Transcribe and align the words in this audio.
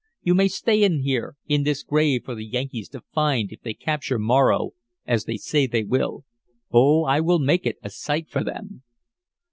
You 0.23 0.33
may 0.33 0.47
stay 0.47 0.81
in 0.81 1.01
here 1.03 1.35
in 1.45 1.61
this 1.61 1.83
grave 1.83 2.23
for 2.25 2.33
the 2.33 2.43
Yankees 2.43 2.89
to 2.89 3.01
find 3.13 3.51
if 3.51 3.61
they 3.61 3.75
capture 3.75 4.17
Morro 4.17 4.71
as 5.05 5.25
they 5.25 5.37
say 5.37 5.67
they 5.67 5.83
will. 5.83 6.25
Oh, 6.71 7.03
I 7.03 7.19
will 7.21 7.37
make 7.37 7.67
it 7.67 7.77
a 7.83 7.91
sight 7.91 8.27
for 8.27 8.43
them!" 8.43 8.81